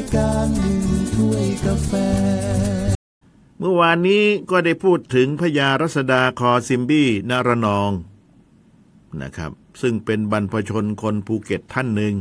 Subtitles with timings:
[0.00, 0.82] ายการหนึ่ง
[1.14, 1.92] ถ้วยกาแฟ
[3.58, 7.90] เมื่อวานนี้ก็ได้พูดถึงพระยารัษฎาคอซิมบี๊ ณ ระนอง
[9.22, 9.52] นะครับ
[9.82, 12.14] ซึ่งเป็นบรรพชนคนภูเก็ตท่านหนึ่ง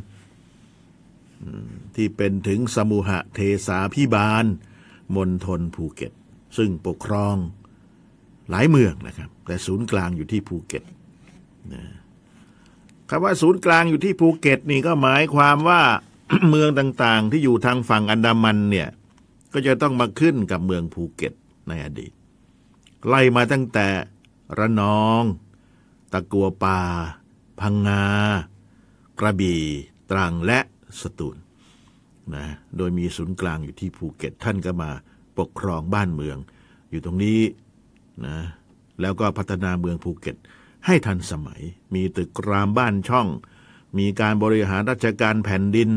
[1.96, 4.46] ที่เป็นถึงสมุหเทศาภิบาล
[5.16, 6.12] มณฑลภูเก็ต
[6.58, 7.36] ซึ่งปกครอง
[8.50, 10.84] หลายเมืองนะครับ แต่ศูนย์กลางอยู่ที่ภูเก็ต
[11.74, 11.84] นะ
[13.10, 15.82] คำว่าศูนย์กลางอยู่ที่ภูเก็ตนี่ก็หมายความว่า
[16.50, 18.90] เมืองต่างๆ ที่อยู่ทางฝั่งอันดามันเนี่ย
[19.54, 21.34] ก็จะต้องมาขึ้นกับเมืองภูเก็ต
[21.68, 22.12] ในอดีต
[23.08, 23.88] ไล่มาตั้งแต่
[24.60, 25.24] ระนอง
[26.12, 26.80] ตะกัวป่า
[27.60, 28.06] พังงา
[29.20, 29.64] กระบี่
[30.12, 30.60] ตรังและ
[31.02, 31.38] สตูล
[32.36, 32.46] นะ
[32.78, 34.90] โดยมีศูนย์กลางอยู่ที่ภูเก็ตท่านก็มา
[35.38, 36.38] ปกครองบ้านเมือง
[36.90, 37.42] อยู่ตรงนี้
[38.26, 38.38] นะ
[39.02, 40.36] แล้วก็พัฒนาเมืองภูเก็ต
[40.86, 41.62] ให้ทันสมัย
[41.94, 43.28] มีตึกรามบ้านช่อง
[43.98, 45.90] มีการบริหารราชการแผ่นดิน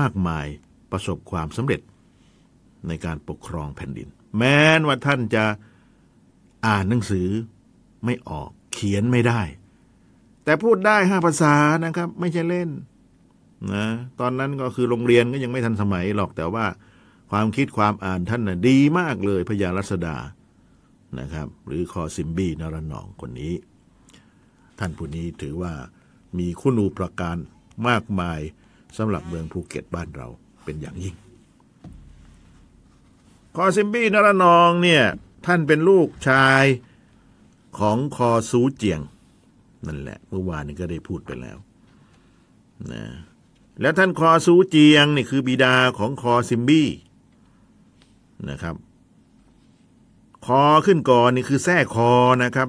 [0.00, 0.46] มากมาย
[0.90, 1.80] ประสบความสำเร็จ
[2.88, 5.44] ในการปกครองแผ่นดิน แม้นว่าท่านจะ
[6.66, 7.28] อ่านหนังสือ
[8.04, 9.40] ไม่ออกเขียนไม่ได้
[10.44, 12.68] แต่พูดได้ห้าภาษานะครับ ไม่ใช่เล่น
[13.72, 13.86] นะ
[14.20, 16.66] ตอนนั้นก็คือโรงเรียนก็ยังไม่ทันสมัยหรอกแต่ว่า
[17.30, 20.16] ความคิดความอ่านท่านน่ะดีมากเลยพระยารัษฎา
[21.20, 23.54] นะครับ หรือคอซิมบี๊ ณ ระนองคนนี้
[24.78, 25.72] ท่านผู้นี้ถือว่า
[26.38, 27.36] มีคุณูประการ
[27.88, 28.40] มากมาย
[28.96, 30.26] สำหรับเมืองภูเก็ตบ้านเรา
[30.64, 31.14] เป็นอย่างยิ่ง
[33.56, 35.04] คอซิมบี๊ ณ ระนองเนี่ย
[35.46, 36.64] ท่านเป็นลูกชาย
[37.78, 39.00] ของคอซู้เจียง
[39.86, 41.58] นั่นแหละ เมื่อวานนี้ก็ได้พูดไปแล้ว
[42.92, 43.04] นะ
[43.80, 46.88] แล้วท่านคอซู้เจียงนี่คือบิดาของคอซิมบี๊
[48.50, 48.76] นะครับ
[50.46, 52.68] คอขึ้นก่อนนี่คือแท้คอนะครับ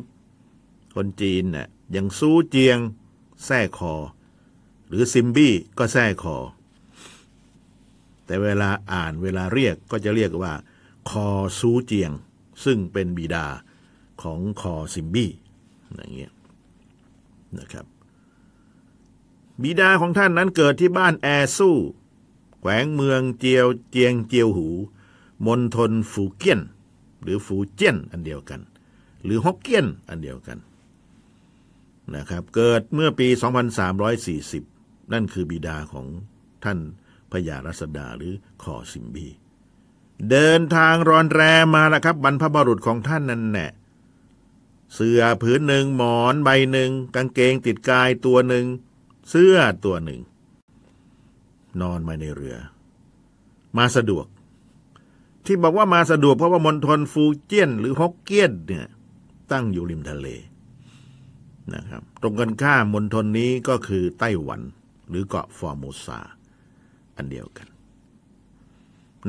[0.95, 2.77] คนจีนน่ะอย่างซู้เจียง
[3.45, 3.93] แซ่คอ
[4.89, 6.37] หรือซิมบี้ก็แซ่คอ
[8.25, 10.53] แต่เวลาอ่านเวลาเรียกก็จะเรียกว่า
[11.09, 11.27] คอ
[11.59, 12.11] ซู้เจียง
[12.63, 13.45] ซึ่งเป็นบิดา
[14.21, 15.31] ของคอซิมบี๊
[15.93, 16.33] อย่างเงี้ย
[17.59, 17.85] นะครับ
[19.63, 21.27] บิดาของท่านนั้นเกิดที่บ้านแอ
[21.57, 21.75] สู้
[22.59, 24.67] แขวงเมืองเจียวเจียงเจียวหู
[25.45, 26.61] มณฑลฟูเกี้ยน
[27.21, 28.61] หรือฟูเจี้ยนอันเดียวกัน
[29.23, 30.57] หรือฮกเกี้ยนอันเดียวกัน
[32.15, 33.27] นะครับ เกิดเมื่อปี
[34.09, 34.78] 2340
[35.13, 36.07] นั่นคือบิดาของ
[36.63, 36.79] ท่าน
[37.31, 38.33] พญารัศดาหรือ
[38.63, 39.27] คอซิมบี
[40.29, 43.71] เดินทางรอนแรมมาแล้วครับ บรรพบุรุษของท่านนั่นแหละ
[44.95, 48.65] เสื้อผืนหนึ่งหมอนใบหนึ่ง กางเกงติดกายตัวหนึ่ง
[49.29, 49.55] เสื้อ
[49.85, 50.21] ตัวหนึ่ง
[51.81, 52.57] นอนมาในเรือ
[53.77, 54.25] มาสะดวก
[55.45, 58.87] ที่บอกว่ามาสะดวกเพราะว่ามณฑลฟูเจียน หรือฮกเกี้ยนเนี่ย
[59.51, 60.27] ตั้งอยู่ริมทะเล
[61.73, 64.61] นะครับ ตรงกันข้ามมณฑลนี้ก็คือไต้หวัน
[65.09, 66.19] หรือเกาะฟอร์โมซา
[67.15, 67.67] อันเดียวกัน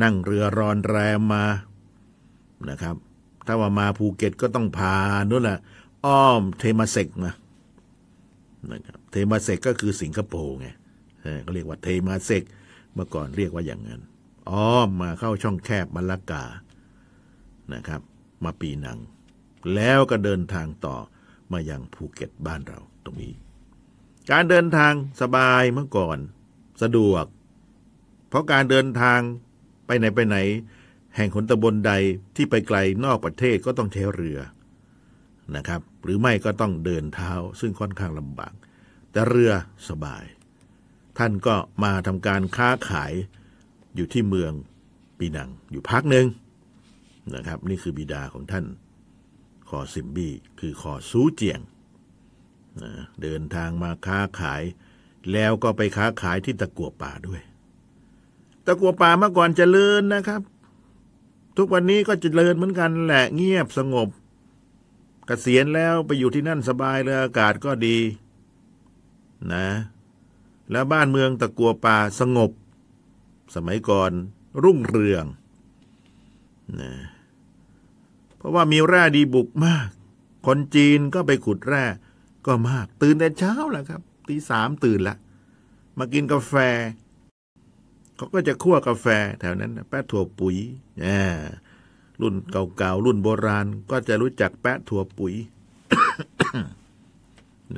[0.02, 1.44] นั่งเรือรอนแรมมา
[2.70, 2.96] นะครับ
[3.46, 4.94] ถ้าว่ามาภูเก็ตก็ต้องพา
[5.30, 5.58] นู่นแหละ
[6.06, 7.32] อ้อมเทมาเซกมา
[8.70, 10.66] นะครับเทมาเซกก็คือสิงคโปร์ไง
[11.42, 12.42] เขาเรียกว่าเทมาเซก
[12.94, 14.00] เมื่อก่อนเรียกว่าอย่างนั้น
[14.50, 16.44] อ้อมมาเข้าช่องแคบมะละกา
[17.74, 18.00] นะครับ
[18.44, 18.98] มาปีนัง
[19.74, 20.96] แล้วก็เดินทางต่อ
[21.52, 23.32] มาอยังภูเก็ตบ้านเราตรงนี้
[24.32, 26.18] การเดินทางสบายเมื่อก่อน
[26.82, 27.24] สะดวก
[28.28, 29.20] เพราะการเดินทาง
[29.86, 30.36] ไปไหนไปไหน
[31.16, 31.92] แห่งขนตำบลใด
[32.36, 34.38] ที่ไปไกลนอกประเทศก็ต้องใช้เรือ
[35.56, 38.54] นะครับ หรือไม่ก็ต้องเดินเท้าซึ่งค่อนข้างลำบาก
[39.10, 39.52] แต่เรือ
[39.88, 40.24] สบาย
[41.18, 41.54] ท่านก็
[41.84, 43.12] มาทำการค้าขาย
[43.94, 44.52] อยู่ที่เมือง
[45.18, 46.26] ปีนังอยู่พักหนึ่ง
[47.34, 48.64] นะครับ นี่คือบิดาของท่าน
[49.68, 51.60] คอซิมบี้คือคอซูเจียง
[53.22, 54.62] เดินทางมาค้าขาย
[55.32, 57.40] แล้วก็ไปค้าขายที่ตะกัวป่าด้วย
[58.66, 60.42] ตะกัวป่าเมื่อก่อนจเจริญนะครับ
[61.56, 64.12] ทุกวันนี้ก็จเจริญเหมือนกันแหละเงียบสงบก
[65.26, 67.98] เกษียณแล้วไปอยู่ที่นั่นสบายเลยอากาศก็ดี
[69.52, 69.66] นะ
[70.70, 72.50] แล้วบ้านเมืองตะกัวป่าสงบ
[73.54, 74.12] สมัยก่อน
[74.62, 75.24] รุ่งเรือง
[76.80, 76.92] นะ
[78.36, 79.88] เพราะว่ามีแร่ดีบุกมาก
[80.46, 81.84] คนจีนก็ไปขุดแร่
[82.46, 85.16] ก็มาก ตื่นแต่เช้าแหละครับตีสามตื่นละ
[85.98, 86.54] มากินกาแฟ
[88.16, 89.06] เขาก็จะคั่วกาแฟ
[89.40, 90.56] แถวนั้นแป้ถั่วปุ๋ย
[92.20, 95.34] รุ่นเก่าๆรุ่นโบราณ ก็จะรู้จักแปะถั่วปุ๋ย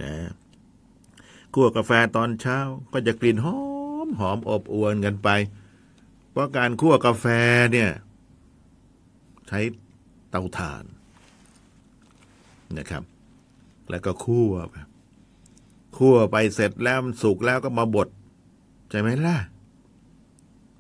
[0.00, 0.14] นะ
[1.55, 2.59] คั่วกาแฟตอนเช้า
[2.93, 3.56] ก็จะกลิ่นหอ
[4.06, 5.29] มหอมอบอวนกันไป
[6.31, 7.26] เพราะการคั่วกาแฟ
[7.73, 7.91] เนี่ย
[9.49, 9.61] ใช้
[10.31, 10.85] เตาถ่าน
[12.79, 13.03] นะครับ
[13.90, 14.75] แล้วก็คั่วไป
[15.96, 18.08] คั่วไปเสร็จแล้วมันสุกแล้วก็มาบด
[18.90, 19.37] ใช่ไหมล่ะ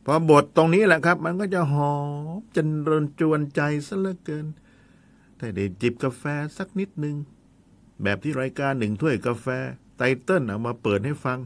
[0.04, 1.94] พอบทตรงนี้แหละครับ มันก็จะหอ
[2.38, 4.46] มจนรนจวนใจซะเหลือเกิน
[5.38, 6.22] แต่ได้จิบกาแฟ
[6.58, 7.16] สักนิดหนึ่ง
[8.02, 9.46] แบบที่รายการหนึ่งถ้วยกาแฟ
[9.96, 11.38] ไตเติ้ลเอามาเปิดให้ฟัง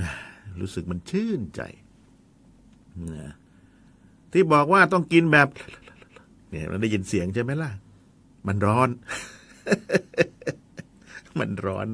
[0.06, 0.10] ะ
[0.60, 1.60] รู้สึกมันชื่นใจ
[3.12, 3.32] นะ
[4.32, 5.48] ที่บอกว่าต้องกินแบบ
[6.50, 7.70] เนี่ยเราได้ยินเสียงใช่ไหมล่ะ
[8.46, 8.88] มันร้อน
[11.38, 11.88] มันร้อน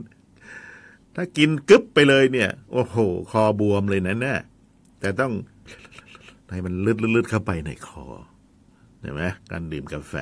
[1.14, 2.96] ถ้ากินกึ๊บไปเลยเนี่ย โอ้โห
[3.30, 4.38] คอบวมเลยนะเนี่ย
[5.00, 5.32] แต่ต้อง
[6.50, 8.06] ให้มันลึดลึดเข้าไปในคอ
[9.00, 10.14] เห็นไหมการดื่มกาแฟ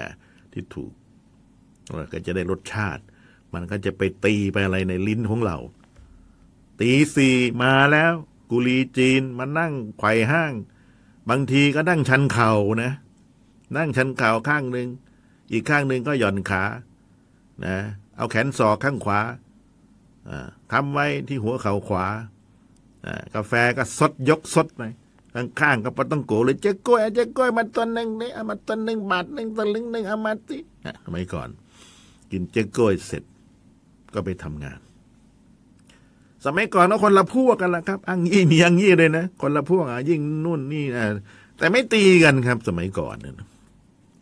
[0.53, 0.93] ที่ถูก
[2.13, 3.03] ก็จะได้รสชาติ
[3.55, 5.57] มันก็จะไปตีไปอะไรในลิ้นของเรา
[6.81, 8.13] ตีสี่มาแล้ว
[8.51, 10.53] กุลีจีนมานั่งไขว่ห้าง
[11.31, 12.53] บางทีก็นั่งชันเข่า
[12.83, 12.93] นะ
[13.77, 14.89] นั่งชันเข่าข้างหนึ่ง
[15.53, 16.63] อีกข้างหนึ่งก็หย่อนขา
[17.65, 17.77] นะ
[18.17, 19.21] เอาแขนศอกข้างขวา
[20.73, 22.07] ทำไว้ที่หัวเข่าขวา
[23.35, 24.83] กาแฟก็สดยกสดไป
[25.35, 30.59] ข้างๆก็ปต้องโกเลยเจ๊กล้วยเจ๊กล้วยมาตัวหนึ่งเนี่เอามาตัวหนึ่งบาทหนึ่งตะลึงหนึ่งเอามาสิ
[31.05, 31.49] ทำไมก่อน
[32.31, 33.23] กินเจ๊กล้วยเสร็จ
[34.15, 34.79] ก็ไปทำงาน
[36.45, 41.03] สมัยก่อนก็คนละพวกกันละครับ อังยี่มีอังยี่เลยนะคนละพวกอะยิ่งนู่นนี่นะ
[41.59, 43.47] แต่ไม่ตีกันครับ สมัยก่อนนะ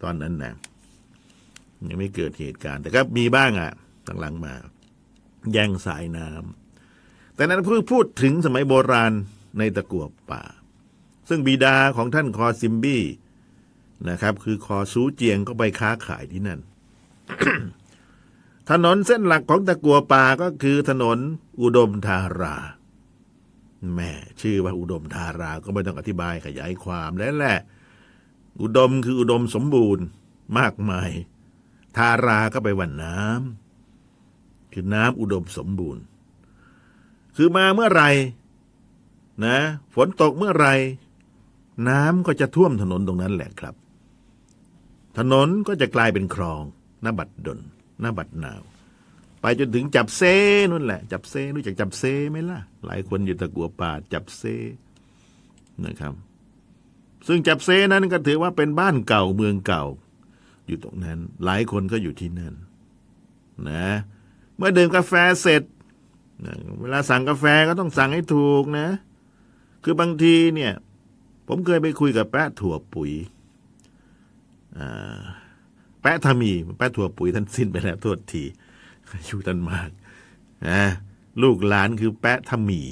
[0.03, 0.53] ตอนนั้นนะ
[1.89, 3.73] ยังไม่เกิดเหตุการณ์ แต่ก็มีบ้างอะ่ะ
[4.21, 4.55] หลังๆมา
[5.53, 9.13] แย่งสายน้ำแต่นั้นเพื่อพูดถึงสมัยโบราณ
[9.59, 10.43] ในตะกัวป่า
[11.29, 13.03] ซึ่งบิดาของท่านคอซิมบี้
[14.09, 16.61] นะครับ คือคอซูเจียงก็ไปค้าขายที่นั่น
[18.71, 21.19] ถนนเส้นหลักของตะกัวป่าก็คือถนน
[21.63, 22.57] อุดมธารา
[23.95, 27.59] แม่ชื่อว่าอุดมธาราก็ไม่ต้องอธิบายขยายความแล้วแหละ
[28.61, 30.05] อุดมคืออุดมสมบูรณ์
[30.59, 31.11] มากมาย
[31.97, 36.03] ทาราก็ไปวันน้ำคือน้ำอุดมสมบูรณ์
[37.37, 38.05] คือมาเมื่อไร
[39.45, 39.59] นะ
[39.95, 40.69] ฝนตกเมื่อไร
[41.89, 43.75] น้ำก็จะท่วมถนนตรงนั้นแหละครับ
[45.19, 46.63] ถนนก็จะกลายเป็นคลอง
[47.03, 47.61] หน้าบัดดล
[48.01, 48.63] หน้าบัดนาว
[49.41, 50.23] ไปจนถึงจับเซ
[50.71, 54.43] นู่นแหละ จับเซรู้จักจับเซไหมล่ะ หลายคนอยู่ตะกัวป่าจับเซ
[55.85, 56.15] นะครับ
[57.27, 59.85] ซึ่งจับเซนั้นก็ถือว่าเป็นบ้านเก่าเมืองเก่า
[60.67, 62.55] อยู่ตรงนั้น หลายคนก็อยู่ที่นั่น
[63.71, 63.87] นะ
[64.57, 65.13] เมื่อดื่มกาแฟ
[65.43, 65.63] เสร็จ
[66.81, 68.89] เวลาสั่งกาแฟก็ต้องสั่งให้ถูกนะ
[69.85, 70.73] คือบางทีเนี่ย
[71.49, 73.13] ผมเคยไปคุยกับแปะถั่วปุ๋ย
[76.01, 78.45] แปะทามี แปะถั่วปุ๋ยท่านสิ้นไปแล้วโทษที
[79.11, 79.91] อายุท่านมาก
[80.69, 80.83] นะ
[81.43, 82.83] ลูกหลานคือแปะทามี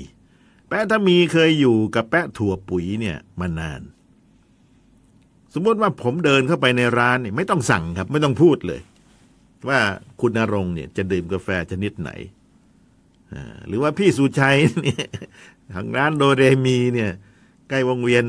[0.69, 3.81] แปะทามีเคยอยู่กับแปะถั่วปุ๋ยเนี่ยมานาน
[5.55, 8.81] สมมติว่าผมเดินเข้าไปในร้านเนี่ยไม่ต้องสั่งครับ ไม่ต้องพูดเลย
[9.69, 9.79] ว่า
[10.21, 12.11] คุณณรงค์เนี่ย จะดื่มกาแฟชนิดไหน
[13.69, 15.07] หรือว่าพี่สุชัยเนี่ย
[15.75, 17.11] ทางร้านโดเรมีเนี่ย
[17.69, 18.25] ใกล้วงเวียน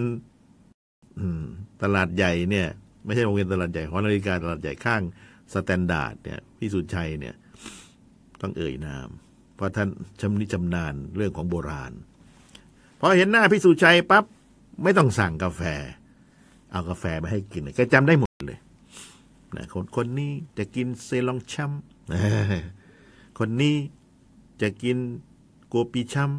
[1.84, 2.68] ตลาดใหญ่เนี่ย
[3.06, 5.02] ไม่ใช่วงเวียนตลาดใหญ่หอนาฬิกาตลาดใหญ่ข้าง
[5.54, 7.36] Standard เนี่ย พี่สุชัยเนี่ย
[8.42, 9.10] ต้องเอ่ยนาม
[9.56, 9.90] เพราะท่าน
[10.22, 11.94] ชำนิชำนาญเรื่องของโบราณ
[13.00, 14.26] พอเห็นหน้าพี่สุชัยปั๊บ
[14.84, 15.62] ไม่ต้องสั่งกาแฟ
[16.74, 18.60] เอากาแฟมาให้กินแกจำได้หมดเลย
[19.56, 21.72] นะคนคนนี้จะกินเซลองชัม
[23.40, 23.76] คนนี้
[24.62, 24.98] จะกิน
[25.72, 26.32] โกปี๊ชัม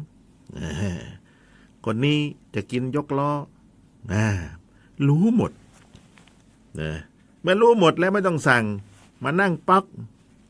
[1.85, 2.19] คนนี้
[2.55, 3.31] จะกินยกล้อ
[5.07, 5.51] รู้หมด
[6.79, 6.91] นะ
[7.41, 8.63] เมื่อรู้หมดแล้วไม่ต้องสั่ง
[9.23, 9.85] มานั่งปัก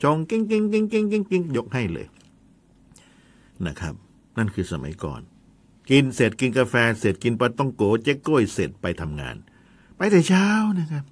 [0.04, 2.08] จองกิ้งกิ้งกิ้งกิ้งกิ้งกิ้งยกให้เลย
[3.66, 3.94] นะครับ
[4.38, 5.22] นั่นคือสมัยก่อน
[5.90, 9.36] กินเสร็จกินกาแฟ เสร็จกินปลาต้องโกเจ๊กก้ยเสร็จไปทำงาน
[9.98, 10.48] ไปแต่เช้า
[10.80, 11.04] นะครับ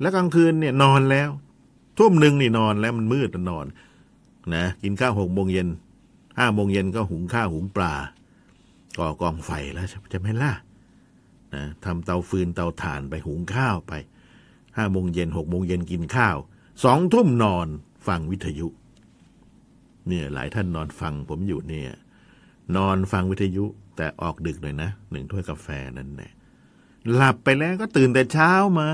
[0.00, 1.28] แล้วกลางคืนเนี่ยนอนแล้ว
[1.98, 3.66] ทุ่มหนึ่งนี่นอนแล้วมันมืดนอน
[4.54, 5.68] นะกินข้าวหกโมงเย็น
[6.38, 7.94] ห้าโมงเย็นก็หุงข้าวหุงปลา
[8.98, 10.52] ก่อกองไฟแล้วจะไม่ล่ะ
[11.54, 13.92] นะทำเตาฟืนเตาถ่านไปหุงข้าวไป
[14.76, 16.36] ห้าโมงเย็นหกโมงเย็นกินข้าว
[16.84, 17.66] สองทุ่มนอน
[18.06, 18.68] ฟังวิทยุ
[20.08, 21.92] เนี่ยหลายท่านนอนฟังผมอยู่เนี่ย
[22.76, 23.64] นอนฟังวิทยุ
[23.96, 26.32] แต่ออกดึกหน่อยนะหนึ่งถ้วยกาแฟนั่นแหละ
[27.12, 28.88] หลับไปแล้วก็ตื่นแต่เช้ามา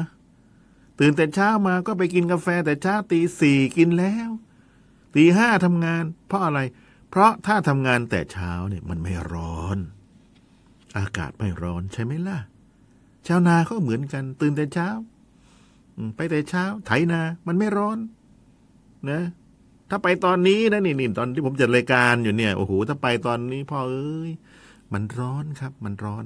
[0.99, 4.31] ตื่นแต่เช้ามาก็ไปกินกาแฟแต่เช้าตีสี่กินแล้ว
[5.14, 6.61] ตีห้าทำงาน เพราะอะไร
[7.11, 9.79] เพราะถ้าทำงานแต่เช้าเนี่ยมันไม่ร้อน
[10.99, 12.38] อากาศไม่ร้อนใช่ไหมล่ะ
[13.26, 14.88] ชาวนาก็เหมือนกัน ตื่นแต่เช้า
[16.17, 17.99] ไปแต่เช้า ไถนา มันไม่ร้อน
[19.11, 19.23] นะ
[19.90, 24.31] ถ้าไปตอนนี้นะนี่นี่ตอนที่ผมจัดรายการอยู่เนี่ยโอ้โหถ้าไปตอนนี้พ่อเอ้ย
[24.93, 26.25] มันร้อนครับ มันร้อน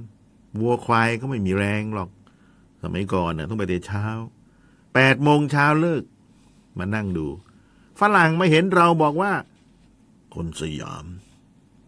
[0.61, 2.11] วัวควายก็ไม่มีแรงหรอก
[2.83, 4.07] สมัยก่อนเนี่ยต้องไปแต่เช้า
[4.95, 6.03] แปดโมงเช้าเลิก
[6.79, 7.27] มานั่งดู
[8.01, 9.33] ฝรั่งไม่เห็นเราบอกว่า
[10.35, 11.05] คนสยาม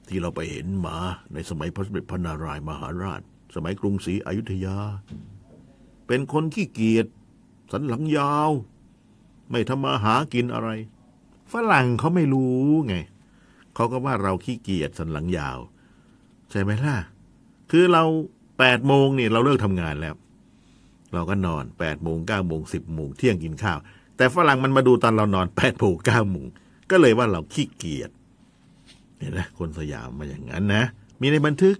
[0.08, 0.96] ที่เราไปเห็นมา
[1.32, 3.20] ในสมัยพระสมเด็จพระนารายมหาราช
[3.54, 4.78] สมัยกรุงศรีอยุธยา
[6.06, 7.06] เป็นคนขี้เกียจ
[7.72, 8.50] สันหลังยาว
[9.50, 10.68] ไม่ทำมาหากินอะไร
[11.52, 12.94] ฝรั่งเขาไม่รู้ไง
[13.74, 15.58] เขาก็ว่าเราขี้เกียจสันหลังยาว
[16.50, 16.96] ใช่ไหมล่ะ
[17.70, 18.04] คือเรา
[18.58, 20.14] แปดโมงเนี่ยเราเลิกทำงานแล้ว
[21.14, 23.78] เราก็นอนแปดโมงเก้าโมงสิบโมงเที่ยงกินข้าว
[24.16, 26.46] แต่ฝรั่งมันมาดูตอนเรานอนแปดโมงเก้าโมง
[26.90, 28.10] ก็เลยว่าเราขี้เกียจ
[29.18, 30.84] เห็นไหมคนสยามมาอย่างนั้นนะ
[31.20, 31.76] มีในบันทึก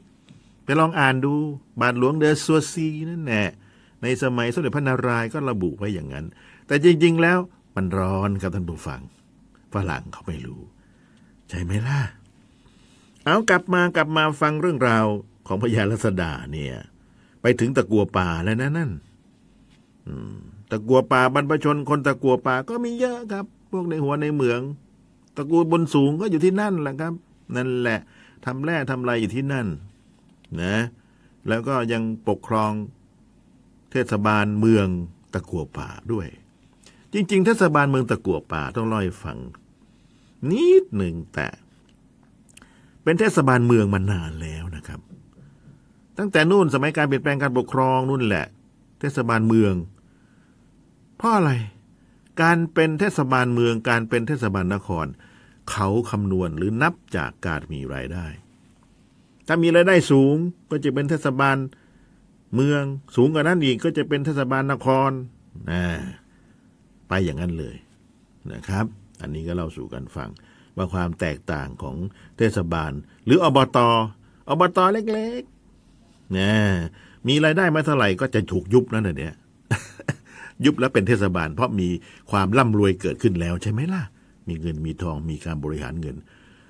[0.65, 1.35] ไปลองอ่านดู
[1.81, 3.49] บาทหลวงเดอซัวซีนั่นแหละ
[4.03, 6.27] ในสมัยสมเด็จพระนารายณ์ก็ระบุไว้อย่างนั้น
[6.67, 7.39] แต่จริง ๆ แล้ว
[7.77, 9.01] มันร้อนครับท่านผู้ฟัง
[9.75, 10.61] ฝรั่งเขาไม่รู้
[11.49, 12.01] ใช่ไหมล่ะ
[13.25, 15.07] เอากลับมากลับมาฟังเรื่องราว
[15.47, 16.75] ของพญาลัษดาเนี่ย
[17.41, 18.91] ไปถึงตะกัวป่าแล้วนะนั่น
[20.71, 24.61] ตะกัวป่าบรรพชนคนตะกัวป่าก็มีเยอะครับ พวกในหัวในเมือง
[25.37, 27.13] ตะกูลบนสูงก็อยู่ที่นั่นแหละครับ
[27.57, 28.01] นั่นแหละ
[28.47, 29.67] ทำแร่ทำไรอยู่ที่นั่น
[30.63, 30.77] นะ
[31.49, 32.73] แล้วก็ยังปกครอง
[33.91, 34.87] เทศบาลเมือง
[35.35, 36.27] ตะกัวป่าด้วย
[37.13, 39.39] จริง ๆ เทศบาลเมืองตะกัวป่าต้องเล่าให้ฟัง
[40.51, 41.49] นิดหนึ่งแต่
[43.03, 45.01] เป็นเทศบาลเมืองมานานแล้วนะครับ
[46.19, 48.47] ตั้งแต่นู่นสมัยการเปลี่ยนแปลงการปกครองนู่นแหละ
[49.01, 49.75] เทศบาลเมือง
[51.17, 51.53] เพราะอะไร
[52.43, 55.07] การเป็นเทศบาลเมือง การเป็นเทศบาลนคร
[55.71, 58.27] เขาคำนวณหรือนับจากการมีรายได้
[59.47, 60.35] ถ้ามีรายได้สูง
[60.71, 61.57] ก็จะเป็นเทศบาล
[62.55, 62.83] เมือง
[63.17, 65.11] สูงกว่านั้นอีกก็จะเป็นเทศบาลนคร
[65.71, 65.85] นะ
[67.09, 67.77] ไปอย่างนั้นเลย
[68.53, 68.87] นะครับ
[69.21, 70.31] อันนี้ก็เล่าสู่กันฟัง
[70.77, 71.97] ว่าความแตกต่างของ
[72.37, 72.93] เทศบาล
[73.25, 73.91] หรืออบต อ
[74.61, 75.56] บตเล็กๆ
[76.37, 76.51] นะ
[77.29, 79.35] มีรายได้ไมาเท่าไหร่ก็จะถูกยุบนั่นน่ะเนี่ย
[80.65, 81.89] ยุบแล้วเป็นเทศบาล เพราะมี
[82.31, 84.03] ความร่ำรวยเกิดขึ้นแล้วใช่ไหมล่ะ
[84.49, 86.17] มีเงินมีทองมีการบริหารเงิน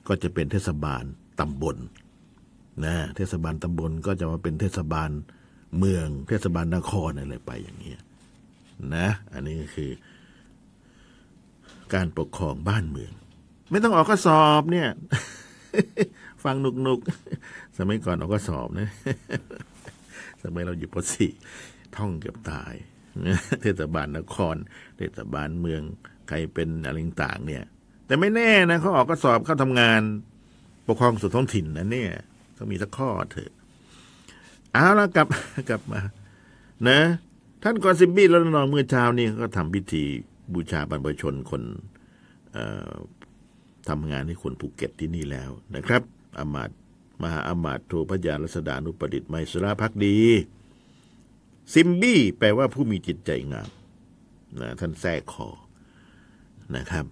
[0.09, 1.05] ก็จะเป็นเทศบาล
[1.41, 1.77] ตำบล
[2.85, 5.11] นะเทศบาลตำบลก็จะมาเป็นเทศบาล
[5.79, 8.01] เมือง เทศบาลนครอะไรไปอย่างเงี้ย
[8.97, 9.91] นะ อันนี้ก็คือ
[11.95, 13.13] การปกครองบ้านเมือง
[13.71, 14.89] ไม่ต้องออกข้อสอบเนี่ย
[16.47, 18.88] ฟังหนุกๆสมัยก่อนออกข้อสอบนะ
[20.43, 21.33] สมัยเราอยู่ปสี่
[21.97, 22.75] ท่องเกือบตาย
[23.62, 24.57] เทศบาลนคร
[24.97, 25.83] เทศบาลเมือง
[26.29, 27.65] ใครเป็นอะไรต่างเนี่ย
[28.07, 30.00] แต่ไม่แน่นะเขาออกข้อสอบเข้าทำงาน
[30.87, 32.12] ปกครองส่วนท้องถิ่นนะเนี่ย
[32.57, 33.53] ต้องมีสักข้อเถอะ
[34.73, 35.26] เอาแล้วกลับ
[35.71, 36.00] กลับมา
[36.88, 37.00] นะ
[37.62, 40.03] ท่านกอซิบี้แล้วนองเมื่อเช้านี่ก็ทำพิธี
[40.53, 41.62] บูชาบรรพชนคน
[43.88, 46.03] ทำงานให้คนภูเก็ตที่นี่แล้วนะครับ
[46.38, 46.71] อามาต
[47.23, 50.16] มหาอามาตโทพระยารัศดานุประดิษฐ์ไมสราพักดี
[51.73, 53.71] ซิมบี้แปลว่าผู้มีจิตใจงาม
[54.61, 55.49] นะท่านแทรกคอ
[56.76, 57.07] นะครับ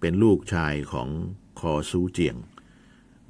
[0.00, 1.08] เป็นลูกชายของ
[1.60, 2.36] คอซูเจียง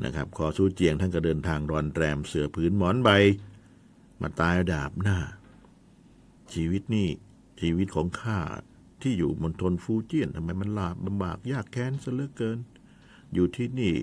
[0.04, 3.10] นะครับ คอซูเจียงท่านก็เดินทางรอนแรมเสือผืนหมอนใบ
[4.20, 5.18] มาตายดาบหน้า
[6.52, 7.08] ชีวิตนี่
[7.60, 8.40] ชีวิตของข้า
[9.02, 12.58] ที่อยู่มณฑลฟูเจียนทำไมมันลาบลำบากยากแค้นซะเหลือเกิน
[13.34, 13.94] อยู่ที่นี่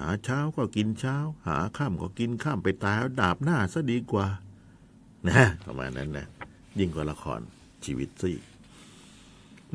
[0.00, 1.16] หาเช้าก็กินเช้า
[1.48, 4.26] หาข้ามก็กินข้ามไปตายดาบหน้าซะดีกว่า
[5.28, 6.26] นะประมาณนั้นนะ
[6.78, 7.40] ยิ่งกว่าละคร
[7.84, 8.32] ชีวิตสิ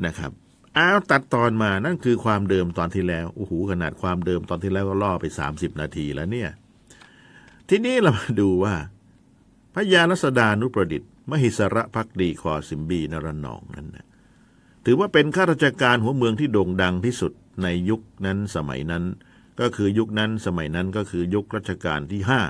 [0.04, 0.32] นะครับ
[0.78, 6.50] อ้าวตัดตอนมานั่นคือความเดิมตอนที่แล้วโอ้โหขนาดความเดิมตอนที่แล้วก็ล่อไปสามสิบนาทีแล้วเนี่ย
[7.68, 8.74] ทีนี้เรามาดูว่า
[9.74, 14.06] พระยานัสดานุประดิษฐ์ มหิสระพักดีคอสิมบีนรนองนั้นนะ
[14.84, 19.04] ถือว่าเป็นข้าราชการหัวเมืองที่โด่งดังที่สุดในยุคนั้นสมัยนั้น
[19.60, 22.40] ก็คือยุคนั้นสมัยนั้นก็คือยุครัชกาลที่ห้า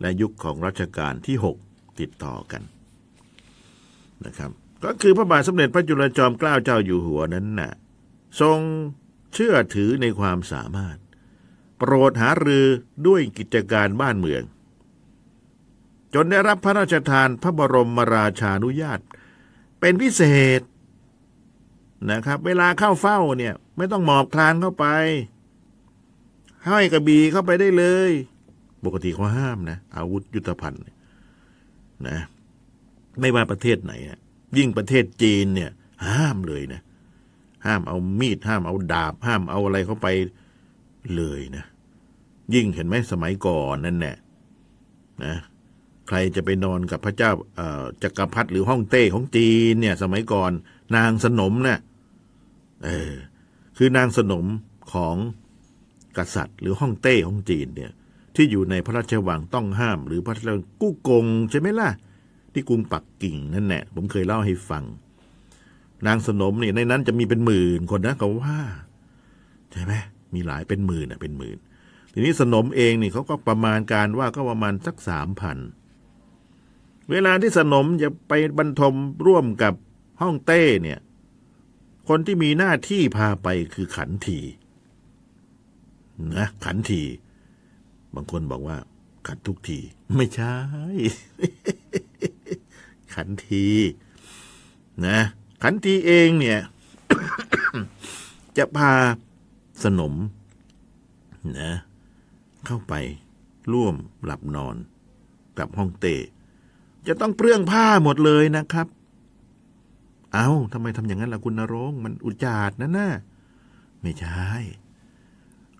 [0.00, 1.56] และยุคของรัชกาลที่หก
[2.00, 2.62] ติดต่อกัน
[4.24, 4.50] นะครับ
[4.84, 7.72] ก็คือพระบาทสมเด็จพระจุลจอมเกล้าเจ้าอยู่หัวนั้นน่ะ
[8.40, 8.58] ทรง
[9.34, 10.96] เชื่อถือในความสามารถ
[11.78, 12.66] โปรดหารือ
[13.06, 14.42] ด้วยกิจการบ้านเมือง
[16.14, 19.00] จนได้รับพระราชทานพระบรมราชานุญาต
[19.80, 20.22] เป็นพิเศ
[20.58, 20.60] ษ
[22.10, 24.86] นะครับ เวลาเข้าเฝ้าเนี่ย ไม่ต้องหมอบคลานเข้าไป
[26.68, 28.12] ห้อยกระบี่เข้าไปได้เลย
[28.84, 30.82] ปกติเขาห้ามนะ อาวุธยุทธภัณฑ์
[32.08, 32.18] นะ
[33.20, 34.18] ไม่ว่าประเทศไหนอะ
[34.58, 35.70] ยิ่งประเทศจีนเนี่ย
[36.08, 36.80] ห้ามเลยนะ
[37.66, 40.06] ห้ามเอามีด ห้ามเอาดาบ ห้ามเอาอะไรเข้าไป
[41.16, 41.64] เลยนะ
[42.54, 44.16] ยิ่งเห็นไหมสมัยก่อนนั่นแหละ
[45.24, 45.34] นะ
[46.08, 50.52] ใครจะไปนอนกับพระเจ้าเอ่อจักรพรรดิหรือห้องเต้ของจีนเนี่ย สมัยก่อน
[50.96, 51.78] นางสนมเนะ่ย
[52.84, 53.12] เออ
[53.76, 54.46] คือนางสนม
[54.92, 55.16] ของ
[56.16, 57.92] กษัตริย์ หรือห้องเต้ของจีนเนี่ย
[58.34, 61.90] ที่อยู่ในพระราชวังต้องห้าม หรือพระราชวังกู้กงใช่ไหมล่ะ
[62.52, 64.84] ที่กรุงปักกิ่งนั่นแหละผมเคยเล่าให้ฟัง
[66.06, 68.58] นางสนมเนี่ยในนั้นจะมีเป็นหมื่นคนนะเขาว่า
[69.72, 69.92] ใช่ไหม
[70.34, 71.56] มีหลายเป็นหมื่นอะเป็นหมื่น
[72.12, 75.58] ทีนี้สนมเองนี่เขาก็ประมาณการว่าก็ประมาณสักสามพัน
[77.10, 78.94] เวลาที่สนมจะไปบรรทม
[79.26, 79.74] ร่วมกับ
[80.20, 81.00] ห้องเต้เนี่ย
[82.08, 84.38] คนที่มีหน้าที่พาไปคือขันที
[86.36, 87.02] นะขันที
[88.14, 88.76] บางคนบอกว่า
[89.26, 89.78] ขันทุกที
[90.16, 90.56] ไม่ใช่
[93.14, 93.66] ขันที
[95.06, 95.18] นะ
[95.62, 96.60] ขันทีเองเนี่ย
[98.56, 98.92] จะพา
[99.84, 100.14] สนม
[101.60, 101.72] นะ
[102.66, 102.94] เข้าไป
[103.72, 104.76] ร่วมหลับนอน
[105.58, 106.06] กับห้องเต
[107.06, 108.86] จะต้องเปลื้องผ้าหมดเลยนะครับ
[110.32, 113.08] เอาทำไมทำอย่างนั้นล่ะคุณนรง มันอุจาดนะน่ะ
[114.02, 114.48] ไม่ใช่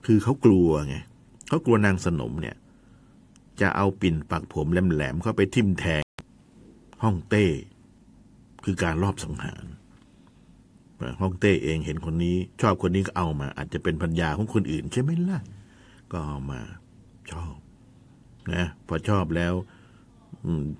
[0.06, 0.96] คือเขากลัวไง
[1.48, 2.56] เขากลัวนางสนมเนี่ย
[3.60, 6.02] จะเอาปิ่นปักผมแหลมๆเข้าไปทิ่มแทง
[7.02, 7.46] ห้องเต้
[8.64, 9.64] คือการรอบสังหาร
[11.20, 15.38] ห้องเต้เองเห็นคนนี้ ชอบคนนี้ก็เอามา อาจจะเป็นพัญญาของคนอื่นใช่ไหมล่ะ
[16.12, 16.60] ก็เอามา
[17.32, 17.54] ชอบ
[18.52, 19.54] นะพอชอบแล้ว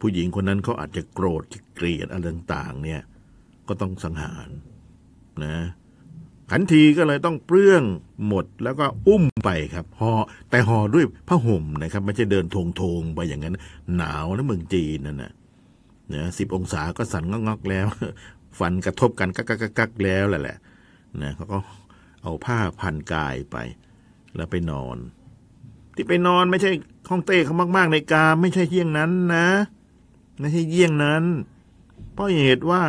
[0.00, 1.43] ผู้หญิงคนนั้นเขาอาจจะโกรธ
[1.75, 3.02] เกลียดอะไรต่าง ๆ เนี่ย
[3.69, 4.49] ก็ต้องสังหาร
[5.45, 5.57] นะ
[6.55, 7.83] ขันทีก็เลยต้องเปลื้อง
[8.27, 10.13] หมดแล้วก็อุ้มไปครับห่อ
[10.51, 13.57] แต่ห่อด้วยผ้าห่มนะครับไม่ใช่เดินทงทงไปอย่างนั้น
[13.97, 15.33] หนาวนะเมืองจีนนั่นนะ
[16.15, 17.87] นะสิบองศาก็สั่นงอกๆแล้ว
[18.59, 20.57] ฟันกระทบกันกักกักกักแล้วแหละแหละ
[21.23, 21.59] นะเขาก็
[22.23, 23.57] เอาผ้าพันกายไป
[24.37, 24.97] แล้วไปนอน
[25.95, 26.71] ที่ไปนอนไม่ใช่
[27.11, 29.47] ห้องเต้เขามาก ๆ ในกาไม่ใช่เยี่ยงนั้นนะ
[30.41, 31.25] ไม่ใช่เยี่ยงนั้น
[32.13, 32.83] เพราะเหตุว่า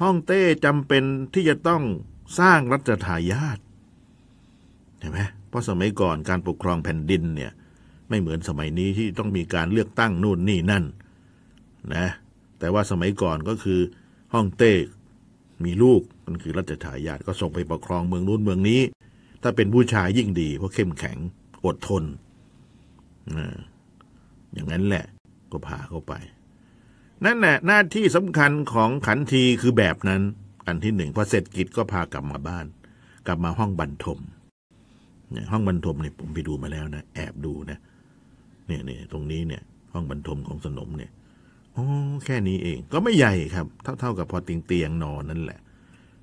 [0.00, 1.02] ห้องเต้จำเป็น
[1.34, 1.82] ที่จะต้อง
[2.38, 3.58] สร้างรัชทายาท
[4.98, 7.52] เห็นไหมเพราะสมัยก่อนการปกครองแผ่นดินเนี่ย
[8.08, 10.84] ไม่เหมือนสมัยนี้ที่ต้องมีการเลือกตั้งนู่นนี่นั่น
[11.94, 12.06] นะ
[12.58, 13.80] แต่ว่าสมัยก่อนก็คือ
[14.34, 14.74] ห้องเต้
[15.64, 18.80] มีลูกมันคือรัชทายาทก็ส่งไปปกครองเมืองนู้นเมืองนี้
[19.42, 21.18] ถ้าเป็นผู้ชายยิ่งดี เพราะเข้มแข็ง
[21.64, 22.04] อดทน
[24.52, 25.04] อย่างนั้นแหละ
[25.52, 26.12] ก็พาเข้าไป
[27.24, 30.22] นั่นแหละหน้าที่สำคัญของขันทีคือแบบนั้น
[30.66, 32.66] อันที่หนึ่งพอเสร็จกิจก็พากลับมาบ้าน
[33.26, 34.18] กลับมาห้องบรรทม
[35.30, 37.78] เนี่ยห้องบรรทมเนี่ยผมไปดูมาแล้วนะแอบดูนะ
[38.66, 41.10] เนี่ยเนี่ยตรงนี้เนี่ย ห้องบรรทมของสนมเนี่ย
[41.76, 41.84] อ๋อ
[42.24, 45.60] แค่นี้เองก็ไม่ใหญ่ครับ เท่าเท่ากับพอเตียงเตียงนอนนั่นแหละ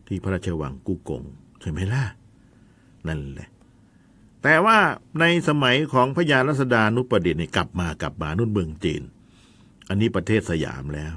[0.08, 1.23] ที่พระราชวังกุกง
[1.62, 2.04] ใช่ไหมล่ะ
[3.08, 3.49] นั่นแหละ
[4.43, 4.77] แต่ว่า
[5.19, 9.01] ในสมัยของพระยารัศดานุประดิษฐ์เนี่ยกลับมากลับมานุ่นเมืองจีน
[9.89, 11.13] อันนี้ประเทศสยามแล้ว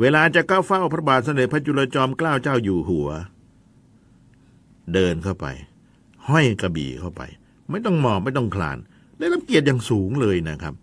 [0.00, 3.08] เวลาจะก้าวเฝ้าพระบาทสมเด็จพระจุลจอมเกล้าเจ้าอยู่หัว
[4.94, 5.46] เดินเข้าไป
[6.28, 7.22] ห้อยกระบี่เข้าไป
[7.70, 8.78] ไม่ต้องหมอบไม่ต้องคลาน
[9.18, 10.74] ได้รับเกียรติอย่างสูงเลยนะครับ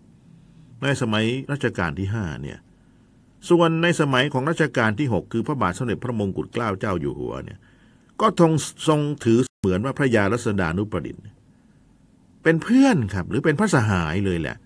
[0.82, 2.58] ในสมัยรัชกาลที่ห้าเนี่ย
[3.48, 7.58] ส่วนในสมัยของรัชกาลที่หกคือพระบาทสมเด็จพระมงกุฎเกล้าเจ้าอยู่หัวเนี่ย
[8.20, 8.52] ก็ทง
[8.88, 11.22] ทรงถือเหมือนว่าพระยารัศดานุประดิษฐ์
[12.42, 14.56] เป็นเพื่อนครับ หรือเป็นพระสหายเลยแหละ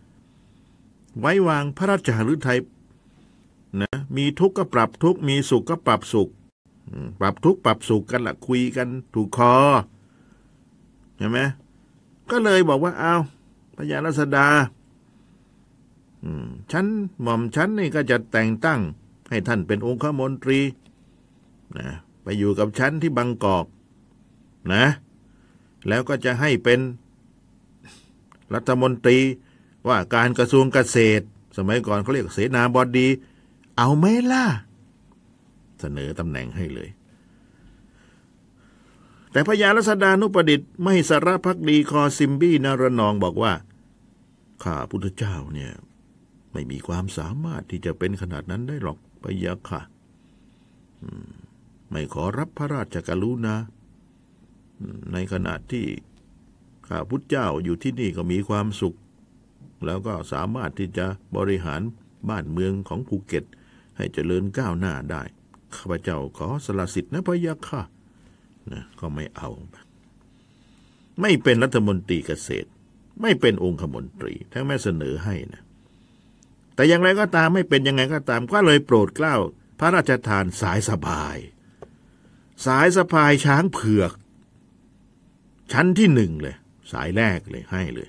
[1.20, 2.58] ไว้วางพระราชหฤทัย
[3.80, 6.28] นะมีทุกข์ก็ปรับทุกข์มีสุขก็ปรับสุข
[7.20, 9.54] ปรับทุกข์ปรับสุขกันละคุยกันถูกคอ
[11.18, 11.38] ใช่ไหม
[12.30, 13.14] ก็เลยบอกว่าเอา
[13.76, 14.46] พระยารัศดา
[16.72, 16.86] ฉัน
[17.22, 18.80] หม่อมฉันนี่ก็จะแต่งตั้ง
[19.30, 20.60] ให้ท่านเป็นองคมนตรี
[21.78, 21.86] นะ
[22.22, 23.66] ไปอยู่กับฉันที่บางกอก
[24.72, 24.84] นะ
[25.88, 26.80] แล้วก็จะให้เป็น
[28.54, 29.18] รัฐมนตรี
[29.88, 31.24] ว่าการกระทรวงเกษตร
[31.56, 33.08] สมัยก่อนเขาเรียกเสนาบดี
[33.76, 34.44] เอาไหมล่ะ
[35.80, 36.90] เสนอตำแหน่งให้เลย
[39.32, 43.52] แต่พญารัศดานุประดิษฐ์ไม่สารพักดีคอซิมบี้นารนองบอกว่า
[44.62, 45.72] ข้าพุทธเจ้าเนี่ย
[46.52, 49.80] ไม่มีความสามารถที่จะเป็นขนาดนั้นได้หรอกพยาค่ะ
[51.90, 53.54] ไม่ขอรับพระราชกรุณา
[55.12, 55.86] ในขณะที่
[56.88, 58.94] ข้าพุทธเจ้าอยู่ที่นี่ก็มีความสุข
[59.86, 61.06] แล้วก็สามารถที่จะ
[61.36, 61.80] บริหาร
[62.28, 63.44] บ้านเมืองของภูเก็ต
[64.02, 65.22] ให้เจริญก้าวหน้าได้
[65.74, 67.82] ข้าพเจ้าขอสละสิทธิ์นะพยาค่ะ
[68.72, 69.50] นะก็ไม่เอา
[71.20, 72.68] ไม่เป็นรัฐมนตรีเกษตร
[73.22, 75.62] ไม่เป็นองคมนตรี ทั้งแม้เสนอให้นะ
[76.74, 79.36] แต่อย่างไรก็ตามไม่เป็นยังไงก็ตาม ก็เลยโปรดเกล้า
[79.78, 81.36] พระราชทานสายสบาย
[82.66, 84.12] สายสะพายช้างเผือก
[85.72, 86.56] ชั้นที่หนึ่งเลย
[86.92, 88.08] สายแรกเลยให้เลย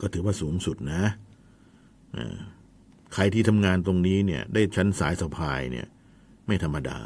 [0.00, 1.02] ก็ถือว่าสูงสุดนะ
[3.14, 5.86] ใครที่ทำงานตรงนี้เนี่ย ได้ชั้นสายสะพายเนี่ย
[6.46, 6.98] ไม่ธรรมดา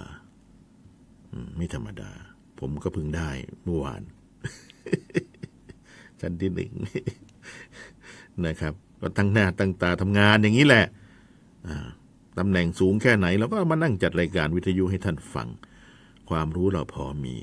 [1.56, 2.10] ไม่ธรรมดา
[2.60, 3.30] ผมก็พึงได้
[3.64, 4.02] เมื่อวาน
[6.20, 6.72] ชั้นที่หนึ่ง
[8.46, 10.86] นะครับ ก็ตั้งหน้าตั้งตาทำงานอย่างนี้แหละ
[12.38, 15.48] ตำแหน่งสูงแค่ไหนเราก็มานั่งจัดรายการวิทยุให้ท่านฟัง
[16.30, 17.36] ความรู้เราพอมี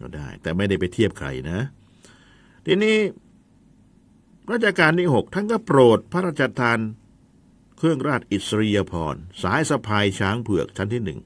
[0.00, 1.58] ก็ได้ แต่ไม่ได้ไปเทียบใครนะ
[2.66, 2.96] ทีนี้
[4.52, 6.78] รัชกาลที่หกท่านก็โปรดพระราชทาน
[7.84, 11.20] เครื่องราชอิสริยาภรณ์สายสะพายช้างเผือกชั้นที่หนึ่ง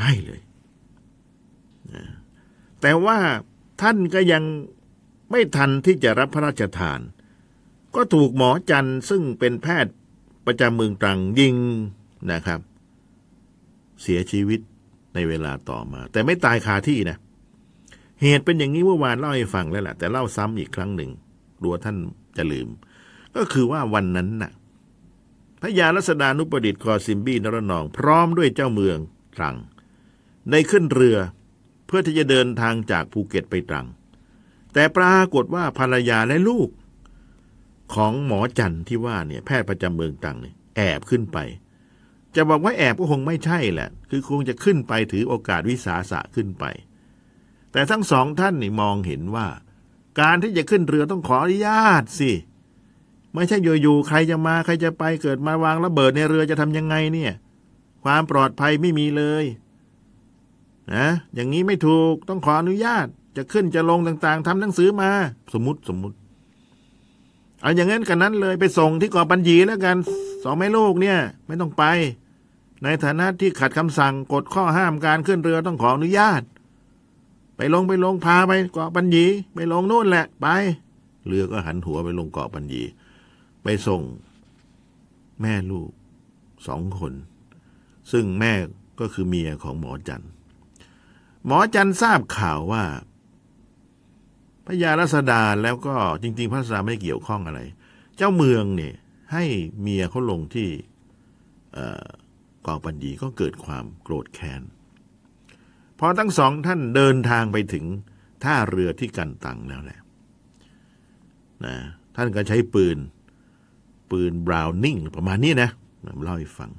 [0.00, 0.40] ให้เลย
[1.94, 2.04] นะ
[2.80, 3.18] แต่ว่า
[3.82, 4.42] ท่านก็ยัง
[5.30, 7.00] ไม่ทันที่จะรับพระราชทาน
[7.94, 9.94] ก็ถูกหมอจันซึ่งเป็นแพทย์
[10.46, 11.56] ประจำเมืองตรังยิง
[12.32, 12.60] นะครับ
[14.02, 14.60] เสียชีวิต
[15.14, 17.16] ในเวลาต่อมา แต่ไม่ตายคาที่นะ
[18.22, 21.10] เหตุเป็นอย่างนี้เมื่อวานเล่าให้ฟังแล้วแหละแต่เล่าซ้ำอีกครั้งหนึ่ง
[21.60, 21.96] กลัวท่าน
[22.36, 22.68] จะลืม
[23.36, 24.52] ก็คือว่าวันนั้นน่ะ
[25.66, 28.98] ระยารัศดานุประดิษฐ์คอซิมบี้นรนอง พร้อมด้วยเจ้าเมือง
[29.36, 29.56] ตรัง
[30.50, 31.18] ได้ขึ้นเรือ
[31.86, 33.86] เพื่อที่จะเดินทางจากภูเก็ตไปตรัง
[34.72, 36.68] แต่ปรากฏว่าภรรยาและลูก
[37.94, 41.38] ของหมอจันที่ว่าเนี่ยแพทย์ประจำเมืองตรังเนี่ยแอบขึ้นไป
[42.34, 46.64] จะบอกว่าแอบก็คงไม่ใช่แหละ คือคงจะขึ้นไปถือโอกาสวิสาสะขึ้นไป
[47.72, 49.46] แต่ทั้งสองท่านนี่มองเห็นว่า
[50.20, 52.32] การที่จะขึ้นเรือต้องขออนุญาตสิ
[53.36, 57.32] ไม่ใช่อยู่ๆใครจะมาใครจะไปเกิดมาวางระเบิดในเรือจะทำยังไงเนี่ย
[58.04, 59.44] ความปลอดภัยไม่มีเลย
[60.94, 65.10] นะอย่างนี้ไม่ถูกต้องขออนุญาต จะขึ้นจะลงต่างๆทำหนังสือมา
[65.52, 66.16] สมมติสมมติ
[67.60, 69.96] เอาอย่างนั้นกันนั้นเลยไปส่งที่เกาะปัญญีแล้วกัน
[70.42, 71.84] สองแม่ลูกเนี่ย ไม่ต้องไป
[72.82, 76.42] ในฐานะที่ขัดคำสั่งกฎข้อห้ามการขึ้นเรือต้องขออนุญาต
[77.56, 80.46] ไปลงไปลงพาไปเกาะปัญญีไปลงนู่นแหละ ไป
[81.26, 82.82] เรือก็หันหัวไปลงเกาะปัญญี
[83.66, 84.02] ไปส่ง
[85.42, 85.90] แม่ลูก
[86.66, 87.12] สองคน
[88.12, 88.52] ซึ่งแม่
[89.00, 90.24] ก็คือเมียของหมอจัน
[91.46, 92.84] หมอจันทราบข่าวว่า
[94.64, 97.60] พระยารัศดาแล้วก็จริง ๆ พระรัศดาไม่เกี่ยวข้องอะไร
[98.16, 98.94] เจ้าเมืองเนี่ย
[99.32, 99.44] ให้
[99.80, 100.68] เมียเขาลงที่
[102.66, 104.62] กาะปัญญีก็เกิดความโกรธแค้น
[105.98, 107.84] พอทั้งสองท่านเดินทางไปถึง
[108.44, 110.00] ท่าเรือที่กันตังแล้วแหละ
[111.64, 111.76] นะ
[112.16, 112.98] ท่านก็ใช้ปืน
[114.10, 115.70] ปืนบราวนิ่งประมาณนี้นะ
[116.24, 116.70] เล่าให้ฟัง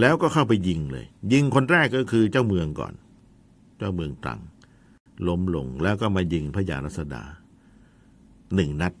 [0.00, 2.94] แล้วก็เข้าไปยิงเลย ยิงคนแรกก็คือเจ้าเมืองก่อน
[3.78, 4.40] เจ้าเมืองตรัง
[5.28, 7.24] ล้มลงแล้วก็มายิงพระยารัศดา
[8.54, 8.92] หนึ่งนัด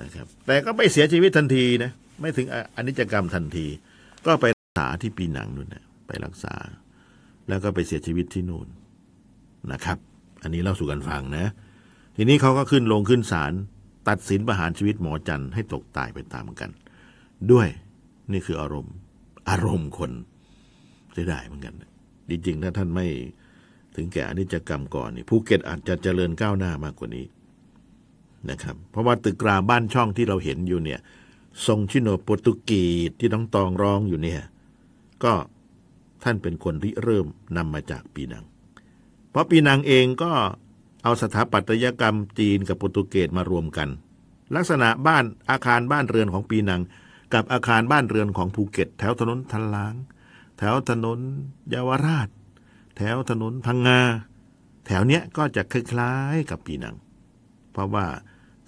[0.00, 3.66] นะครับ แต่ก็ไม่เสียชีวิตทันทีนะไม่ถึงอนิจกรรมทันที
[4.26, 6.54] ก็ไปรักษาที่ปีหนังนู่นนะไปรักษา
[7.48, 8.66] แล้วก็ไปเสียชีวิตที่นู่น
[9.72, 9.98] นะครับ
[10.42, 11.46] อันนี้เล่าสู่กันฟังนะ
[12.16, 13.52] ทีนี้เขาก็ขึ้นลงขึ้นศาล
[14.08, 16.70] ตัดสินประหารชีวิตหมอจันให้ตกตายไปตามกัน
[17.52, 17.68] ด้วย
[18.32, 18.94] นี่คืออารมณ์
[19.48, 20.12] อารมณ์คน
[21.12, 21.74] เสียดายเหมือนกัน
[22.28, 23.06] จริงๆถ้าท่านไม่
[23.96, 27.26] ถึงแก่อนิจกรรมก่อนนี่ภูเก็ตอาจจะเจริญก้าวหน้ามากกว่านี้
[28.50, 31.00] นะครับ เพราะว่าตึกราบ้านช่องที่เราเห็นอยู่เนี่ย
[31.66, 34.42] ทรงชิโนโปรตุกีสที่น้องตองร้องอยู่เนี่ย
[35.24, 35.32] ก็
[36.24, 38.44] ท่านเป็นคนริเริ่มนำมาจากปีนัง
[39.30, 40.32] เพราะปีนังเองก็
[41.04, 43.88] เอาสถาปัตยกรรมจีนกับโปรตุเกสมารวมกัน
[44.54, 46.82] ลักษณะบ้านอาคารบ้านเรือนของปีนัง
[47.34, 49.94] กับอาคารบ้านเรือนของภูเก็ต แถวถนนทันลาง
[50.58, 51.18] แถวถนน
[51.68, 52.28] เยาวราช
[52.96, 54.00] แถวถนนพังงา
[54.86, 56.96] แถวเนี้ยก็จะคล้ายๆกับปีนัง
[57.72, 58.06] เพราะว่า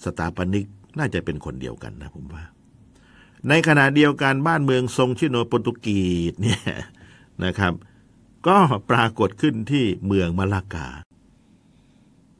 [0.05, 0.67] สถาปนิก
[0.99, 2.45] น่าจะเป็นคนเดียวกันนะผมว่า
[3.49, 6.63] ในขณะเดียวกันบ้านเมืองทรงชิโนโปรตุกีสเนี่ย
[7.45, 7.73] นะครับ
[8.49, 8.59] ก็
[8.91, 10.89] ปรากฏขึ้นที่เมืองมะลากา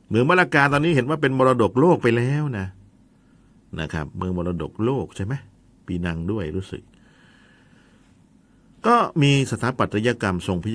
[0.09, 2.67] เมืองมะลากาตอนนี้เห็นว่าเป็นมรดกโลกไปแล้วนะ
[3.81, 5.35] นะครับ เมืองมรดกโลกใช่ไหม
[5.87, 6.83] ปีนังด้วยรู้สึก
[8.87, 10.71] ก็มีสถาปัตยกรรมทรงพิ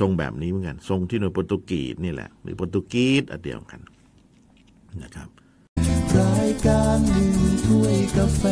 [0.00, 3.80] ทรงแบบนี้เหมือนกัน ทรงที่โนโปรตุกีสนี่แหละ หรือโปรตุกีสอันเดียวกัน
[5.02, 5.28] นะครับ
[6.18, 7.32] รายการหนึ่ง
[7.64, 8.42] ถ้วยกาแฟ